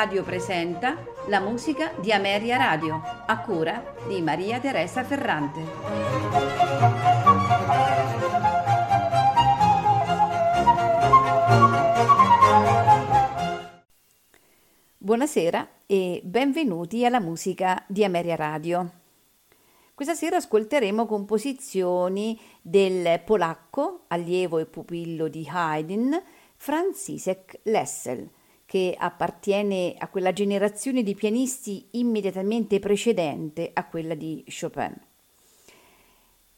Radio 0.00 0.22
presenta 0.22 0.96
la 1.26 1.40
musica 1.40 1.92
di 2.00 2.10
Ameria 2.10 2.56
Radio, 2.56 3.02
a 3.26 3.38
cura 3.42 3.96
di 4.08 4.22
Maria 4.22 4.58
Teresa 4.58 5.04
Ferrante. 5.04 5.60
Buonasera 14.96 15.68
e 15.84 16.22
benvenuti 16.24 17.04
alla 17.04 17.20
musica 17.20 17.84
di 17.86 18.02
Ameria 18.02 18.36
Radio. 18.36 18.90
Questa 19.94 20.14
sera 20.14 20.36
ascolteremo 20.36 21.04
composizioni 21.04 22.40
del 22.62 23.20
polacco, 23.22 24.04
allievo 24.08 24.56
e 24.56 24.64
pupillo 24.64 25.28
di 25.28 25.46
Haydn, 25.46 26.18
Franciszek 26.56 27.60
Lessel, 27.64 28.30
che 28.70 28.94
appartiene 28.96 29.96
a 29.98 30.06
quella 30.06 30.32
generazione 30.32 31.02
di 31.02 31.16
pianisti 31.16 31.88
immediatamente 31.94 32.78
precedente 32.78 33.68
a 33.72 33.84
quella 33.88 34.14
di 34.14 34.44
Chopin. 34.46 34.96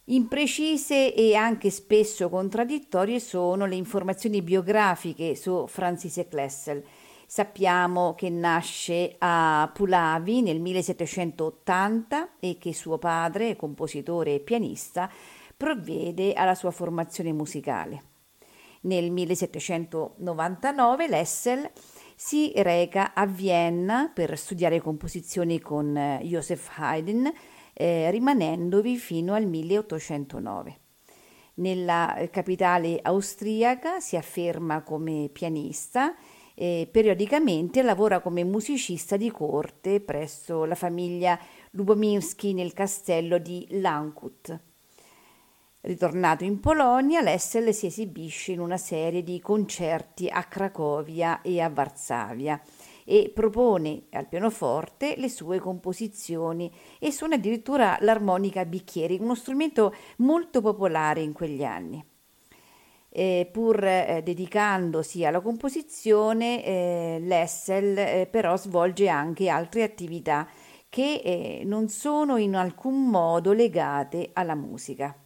Imprecise 0.04 1.14
e 1.14 1.34
anche 1.34 1.70
spesso 1.70 2.28
contraddittorie 2.28 3.18
sono 3.18 3.64
le 3.64 3.76
informazioni 3.76 4.42
biografiche 4.42 5.34
su 5.34 5.64
Franciszek 5.66 6.34
Lessel. 6.34 6.84
Sappiamo 7.24 8.14
che 8.14 8.28
nasce 8.28 9.14
a 9.16 9.70
Pulavi 9.72 10.42
nel 10.42 10.60
1780 10.60 12.32
e 12.40 12.58
che 12.58 12.74
suo 12.74 12.98
padre, 12.98 13.56
compositore 13.56 14.34
e 14.34 14.40
pianista, 14.40 15.10
provvede 15.56 16.34
alla 16.34 16.54
sua 16.54 16.72
formazione 16.72 17.32
musicale. 17.32 18.02
Nel 18.82 19.10
1799 19.10 21.08
Lessel 21.08 21.70
si 22.24 22.52
reca 22.54 23.14
a 23.14 23.26
Vienna 23.26 24.08
per 24.14 24.38
studiare 24.38 24.80
composizioni 24.80 25.58
con 25.58 25.96
eh, 25.96 26.20
Joseph 26.22 26.70
Haydn, 26.76 27.28
eh, 27.72 28.12
rimanendovi 28.12 28.96
fino 28.96 29.34
al 29.34 29.44
1809. 29.46 30.78
Nella 31.54 32.14
eh, 32.14 32.30
capitale 32.30 33.00
austriaca 33.02 33.98
si 33.98 34.16
afferma 34.16 34.82
come 34.82 35.30
pianista 35.32 36.14
e 36.54 36.88
periodicamente 36.88 37.82
lavora 37.82 38.20
come 38.20 38.44
musicista 38.44 39.16
di 39.16 39.28
corte 39.28 40.00
presso 40.00 40.64
la 40.64 40.76
famiglia 40.76 41.36
Lubomirski 41.72 42.54
nel 42.54 42.72
castello 42.72 43.38
di 43.38 43.66
Lankut. 43.70 44.71
Ritornato 45.84 46.44
in 46.44 46.60
Polonia, 46.60 47.20
Lessel 47.22 47.74
si 47.74 47.86
esibisce 47.86 48.52
in 48.52 48.60
una 48.60 48.76
serie 48.76 49.24
di 49.24 49.40
concerti 49.40 50.28
a 50.28 50.44
Cracovia 50.44 51.42
e 51.42 51.60
a 51.60 51.68
Varsavia 51.68 52.62
e 53.04 53.32
propone 53.34 54.04
al 54.12 54.28
pianoforte 54.28 55.16
le 55.16 55.28
sue 55.28 55.58
composizioni 55.58 56.72
e 57.00 57.10
suona 57.10 57.34
addirittura 57.34 57.98
l'armonica 57.98 58.64
bicchieri, 58.64 59.18
uno 59.20 59.34
strumento 59.34 59.92
molto 60.18 60.60
popolare 60.60 61.20
in 61.20 61.32
quegli 61.32 61.64
anni. 61.64 62.04
Eh, 63.08 63.48
pur 63.50 63.84
eh, 63.84 64.20
dedicandosi 64.22 65.24
alla 65.24 65.40
composizione, 65.40 66.64
eh, 66.64 67.18
Lessel 67.22 67.98
eh, 67.98 68.28
però 68.30 68.56
svolge 68.56 69.08
anche 69.08 69.48
altre 69.48 69.82
attività 69.82 70.48
che 70.88 71.20
eh, 71.24 71.62
non 71.64 71.88
sono 71.88 72.36
in 72.36 72.54
alcun 72.54 73.08
modo 73.08 73.52
legate 73.52 74.30
alla 74.32 74.54
musica. 74.54 75.16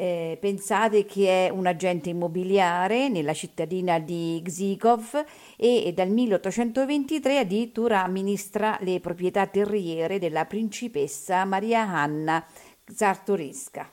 Eh, 0.00 0.38
pensate 0.40 1.04
che 1.04 1.46
è 1.46 1.48
un 1.50 1.66
agente 1.66 2.10
immobiliare 2.10 3.08
nella 3.08 3.34
cittadina 3.34 3.98
di 3.98 4.40
Gzikov 4.44 5.24
e 5.56 5.92
dal 5.92 6.08
1823 6.08 7.40
addirittura 7.40 8.04
amministra 8.04 8.78
le 8.82 9.00
proprietà 9.00 9.48
terriere 9.48 10.20
della 10.20 10.44
principessa 10.44 11.44
Maria 11.44 11.80
Anna 11.80 12.46
Czartoryska. 12.84 13.90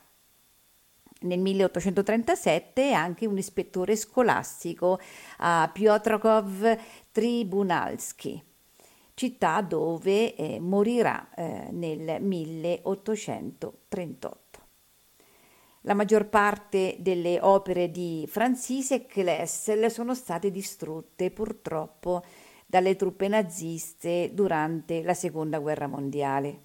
Nel 1.22 1.40
1837 1.40 2.82
è 2.82 2.92
anche 2.92 3.26
un 3.26 3.38
ispettore 3.38 3.96
scolastico 3.96 5.00
a 5.38 5.68
Piotrkov 5.72 6.78
Tribunalski, 7.10 8.40
città 9.14 9.60
dove 9.60 10.36
eh, 10.36 10.60
morirà 10.60 11.30
eh, 11.34 11.66
nel 11.72 12.22
1838. 12.22 14.45
La 15.86 15.94
maggior 15.94 16.26
parte 16.26 16.96
delle 16.98 17.38
opere 17.40 17.92
di 17.92 18.26
Francisek 18.28 19.14
Lessel 19.18 19.88
sono 19.88 20.16
state 20.16 20.50
distrutte 20.50 21.30
purtroppo 21.30 22.24
dalle 22.66 22.96
truppe 22.96 23.28
naziste 23.28 24.30
durante 24.34 25.04
la 25.04 25.14
Seconda 25.14 25.60
Guerra 25.60 25.86
Mondiale. 25.86 26.62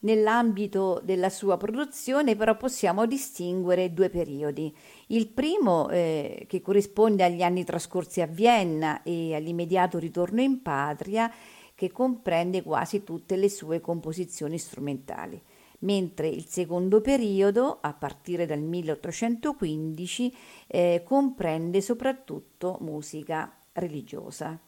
Nell'ambito 0.00 1.02
della 1.04 1.28
sua 1.28 1.58
produzione 1.58 2.34
però 2.34 2.56
possiamo 2.56 3.04
distinguere 3.04 3.92
due 3.92 4.08
periodi. 4.08 4.74
Il 5.08 5.28
primo, 5.28 5.90
eh, 5.90 6.46
che 6.48 6.62
corrisponde 6.62 7.24
agli 7.24 7.42
anni 7.42 7.62
trascorsi 7.62 8.22
a 8.22 8.26
Vienna 8.26 9.02
e 9.02 9.34
all'immediato 9.34 9.98
ritorno 9.98 10.40
in 10.40 10.62
patria, 10.62 11.30
che 11.74 11.92
comprende 11.92 12.62
quasi 12.62 13.04
tutte 13.04 13.36
le 13.36 13.50
sue 13.50 13.82
composizioni 13.82 14.56
strumentali 14.56 15.38
mentre 15.84 16.28
il 16.28 16.46
secondo 16.46 17.00
periodo, 17.00 17.78
a 17.80 17.92
partire 17.92 18.46
dal 18.46 18.60
1815, 18.60 20.36
eh, 20.66 21.02
comprende 21.04 21.80
soprattutto 21.80 22.78
musica 22.80 23.56
religiosa. 23.72 24.58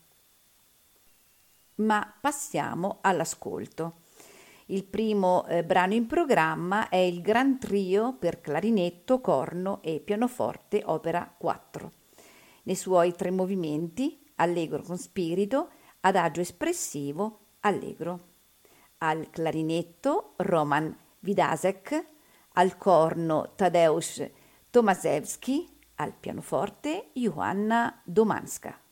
Ma 1.76 2.14
passiamo 2.20 2.98
all'ascolto. 3.02 4.04
Il 4.66 4.84
primo 4.84 5.46
eh, 5.46 5.62
brano 5.64 5.94
in 5.94 6.06
programma 6.06 6.88
è 6.88 6.96
il 6.96 7.20
Gran 7.20 7.58
Trio 7.58 8.14
per 8.14 8.40
clarinetto, 8.40 9.20
corno 9.20 9.80
e 9.82 10.00
pianoforte, 10.00 10.82
opera 10.84 11.32
4. 11.36 11.92
Nei 12.64 12.74
suoi 12.74 13.14
tre 13.14 13.30
movimenti, 13.30 14.24
allegro 14.36 14.82
con 14.82 14.98
spirito, 14.98 15.70
adagio 16.00 16.40
espressivo, 16.40 17.38
allegro. 17.60 18.34
Al 18.98 19.28
clarinetto 19.30 20.32
Roman 20.36 21.04
Vidasek, 21.26 21.90
al 22.54 22.76
corno 22.78 23.54
Tadeusz 23.56 24.22
Tomaszewski, 24.70 25.66
al 25.96 26.12
pianoforte 26.20 27.10
Johanna 27.14 28.02
Domanska. 28.04 28.85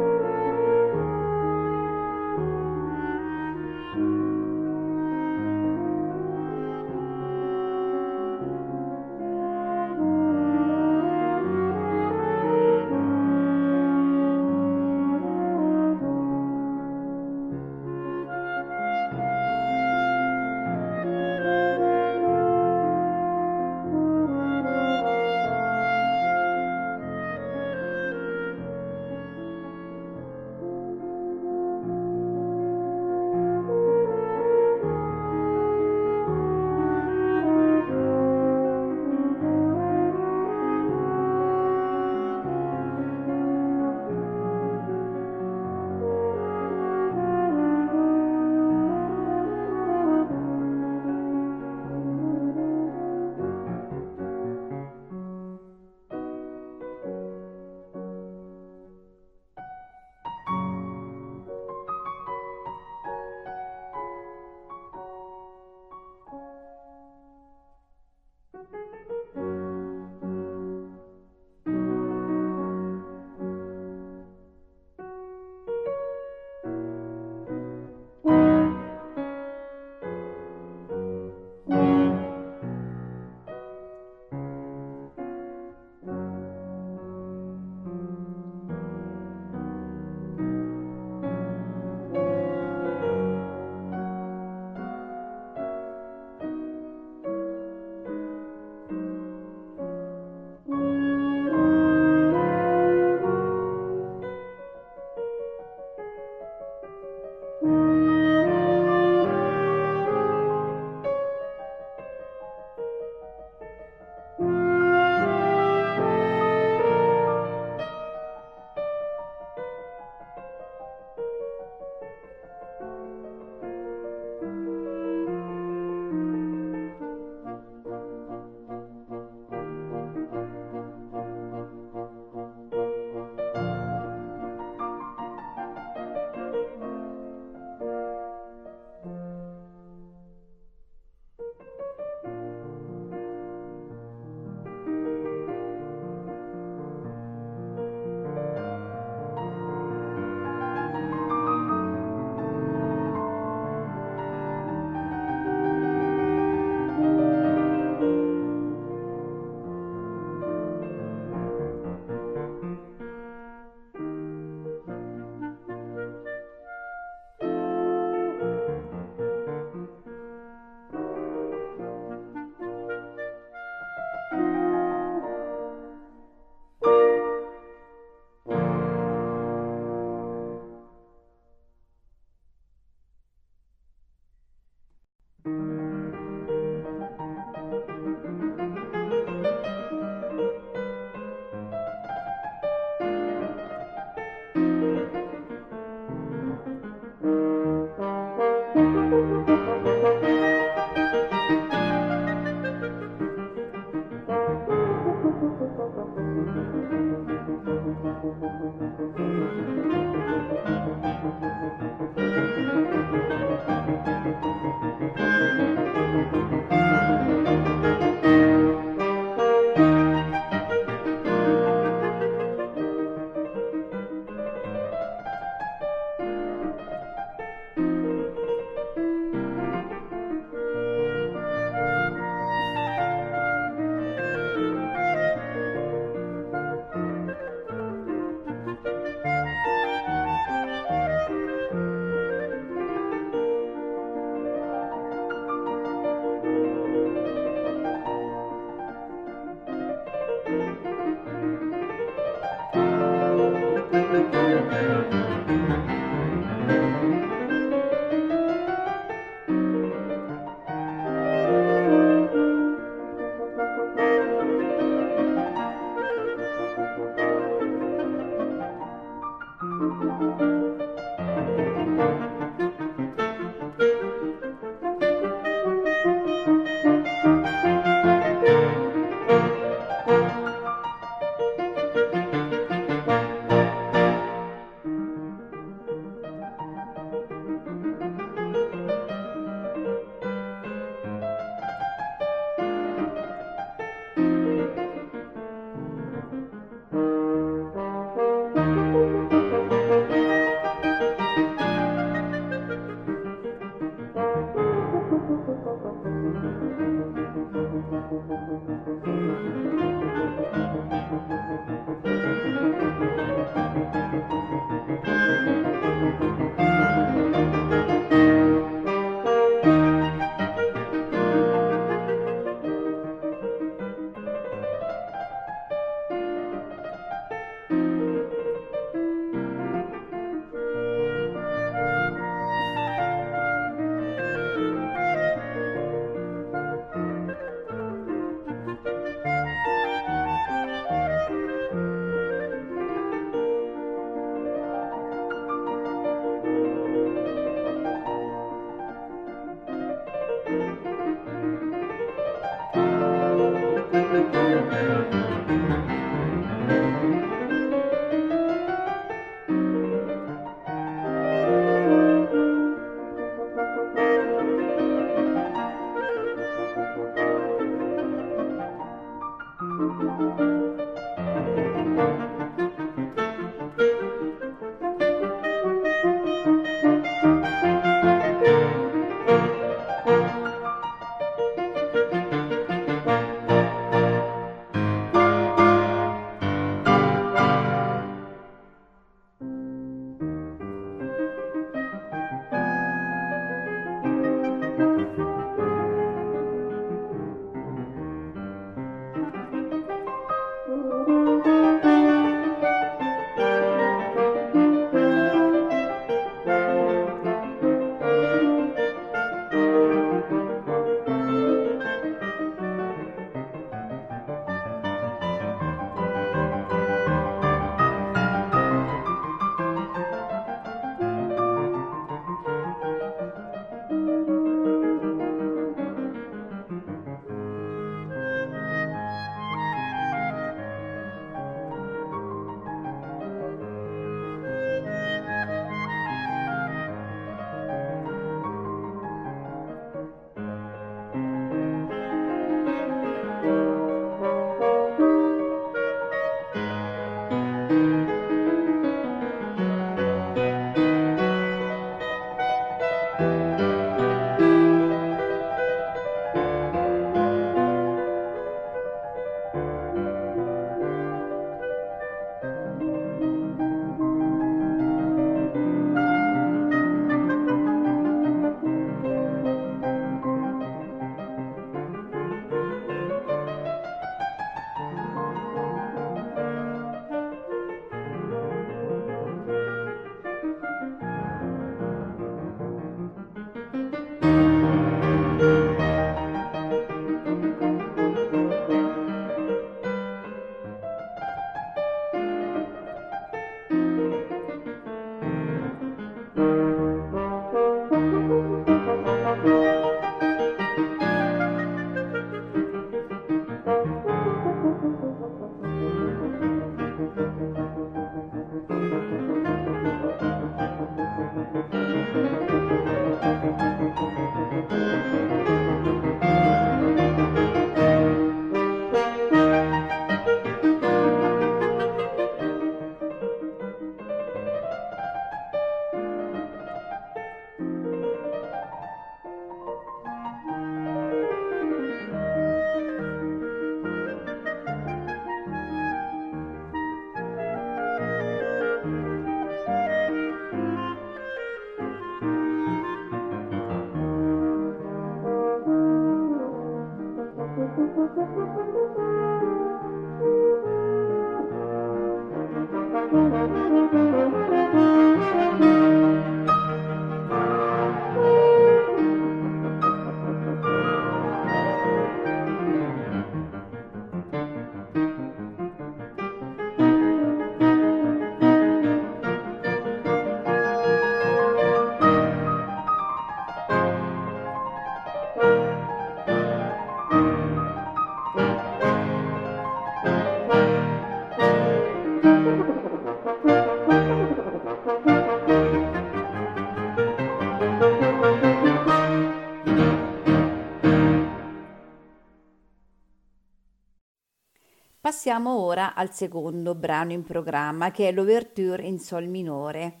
Passiamo 595.32 595.60
ora 595.60 595.94
al 595.94 596.12
secondo 596.12 596.74
brano 596.74 597.12
in 597.12 597.24
programma 597.24 597.90
che 597.90 598.06
è 598.06 598.12
l'Ouverture 598.12 598.82
in 598.82 598.98
Sol 598.98 599.28
minore. 599.28 600.00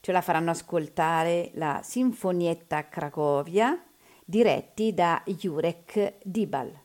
Ce 0.00 0.12
la 0.12 0.22
faranno 0.22 0.50
ascoltare 0.50 1.50
la 1.56 1.80
Sinfonietta 1.82 2.88
Cracovia 2.88 3.78
diretti 4.24 4.94
da 4.94 5.22
Jurek 5.26 6.14
Dibal. 6.22 6.81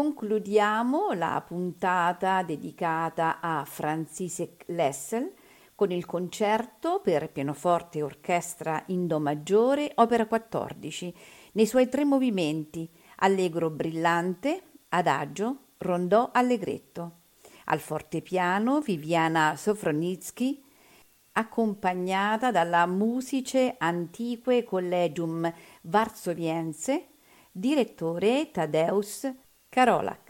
Concludiamo 0.00 1.12
la 1.12 1.44
puntata 1.46 2.42
dedicata 2.42 3.38
a 3.38 3.62
Franziszek 3.66 4.64
Lessel 4.68 5.30
con 5.74 5.90
il 5.90 6.06
concerto 6.06 7.00
per 7.00 7.30
pianoforte 7.30 7.98
e 7.98 8.02
orchestra 8.02 8.82
in 8.86 9.06
Do 9.06 9.20
maggiore, 9.20 9.92
opera 9.96 10.24
14, 10.24 11.14
nei 11.52 11.66
suoi 11.66 11.90
tre 11.90 12.06
movimenti, 12.06 12.88
allegro 13.16 13.68
brillante, 13.68 14.62
adagio, 14.88 15.56
rondò 15.76 16.30
allegretto. 16.32 17.16
Al 17.66 17.80
fortepiano 17.80 18.80
Viviana 18.80 19.54
Sofronitsky, 19.54 20.64
accompagnata 21.32 22.50
dalla 22.50 22.86
Musice 22.86 23.74
Antique 23.76 24.64
Collegium 24.64 25.52
Varsoviense, 25.82 27.08
direttore 27.52 28.50
Tadeusz 28.50 29.30
Karolak. 29.70 30.29